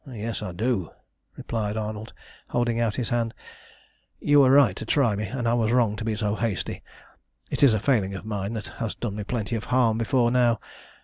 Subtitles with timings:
[0.09, 0.89] "Yes, I do,"
[1.37, 2.11] replied Arnold,
[2.47, 3.35] holding out his hand,
[4.19, 6.81] "you were right to try me, and I was wrong to be so hasty.
[7.51, 10.59] It is a failing of mine that has done me plenty of harm before now.